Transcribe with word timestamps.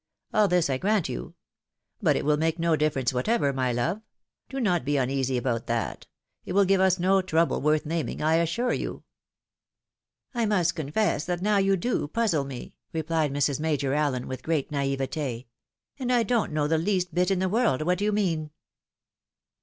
All 0.33 0.47
this 0.47 0.67
I 0.67 0.79
grant 0.79 1.09
you; 1.09 1.35
but 2.01 2.15
it 2.15 2.25
will 2.25 2.35
make 2.35 2.57
no 2.57 2.75
diflference 2.75 3.13
whatever, 3.13 3.53
my 3.53 3.71
love. 3.71 4.01
Do 4.49 4.59
not 4.59 4.83
be 4.83 4.97
uneasy 4.97 5.37
about 5.37 5.67
that. 5.67 6.07
It 6.43 6.53
will 6.53 6.65
give 6.65 6.81
us 6.81 6.97
no 6.97 7.21
trouble 7.21 7.61
worth 7.61 7.85
naming, 7.85 8.19
I 8.19 8.37
assure 8.37 8.73
you."" 8.73 9.03
I 10.33 10.47
must 10.47 10.73
confess 10.75 11.25
that 11.25 11.43
now 11.43 11.57
you 11.57 11.77
do 11.77 12.07
puzzle 12.07 12.45
me," 12.45 12.73
replied 12.91 13.31
Mrs. 13.31 13.59
Major 13.59 13.93
Allen, 13.93 14.27
with 14.27 14.41
great 14.41 14.71
naivete," 14.71 15.45
and 15.99 16.11
I 16.11 16.23
don't 16.23 16.51
know 16.51 16.67
the 16.67 16.79
least 16.79 17.13
bit 17.13 17.29
in 17.29 17.37
the 17.37 17.47
world 17.47 17.83
what 17.83 18.01
you 18.01 18.11
mean." 18.11 18.49